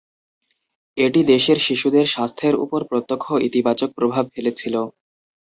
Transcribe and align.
এটি 0.97 1.19
দেশের 1.31 1.57
শিশুদের 1.59 2.05
স্বাস্থ্যের 2.07 2.55
উপর 2.55 2.79
প্রত্যক্ষ 2.89 3.27
ইতিবাচক 3.47 3.89
প্রভাব 3.95 4.25
ফেলেছিল। 4.35 4.75